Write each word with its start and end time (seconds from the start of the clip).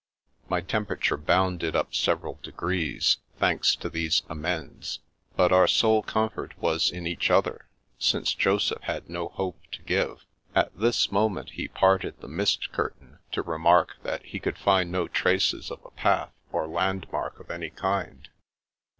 My 0.49 0.61
temperature 0.61 1.15
bounded 1.15 1.75
up 1.75 1.93
several 1.93 2.39
degrees, 2.41 3.17
thanks 3.37 3.75
to 3.75 3.87
these 3.87 4.23
amends, 4.29 4.97
but 5.35 5.51
our 5.51 5.67
sole 5.67 6.01
comfort 6.01 6.59
was 6.59 6.89
in 6.89 7.05
each. 7.05 7.29
other, 7.29 7.67
since 7.99 8.33
Joseph 8.33 8.81
had 8.81 9.11
no 9.11 9.27
hope 9.27 9.59
to 9.73 9.83
give. 9.83 10.25
At 10.55 10.75
this 10.75 11.11
moment 11.11 11.51
he 11.51 11.67
parted 11.67 12.19
the 12.19 12.27
mist 12.27 12.71
curtain 12.71 13.19
to 13.33 13.43
remark 13.43 13.97
that 14.01 14.25
he 14.25 14.39
could 14.39 14.57
find 14.57 14.91
no 14.91 15.07
traces 15.07 15.69
of 15.69 15.85
a 15.85 15.91
path 15.91 16.31
or 16.51 16.65
landmark 16.65 17.39
of 17.39 17.51
any 17.51 17.69
kind. 17.69 18.27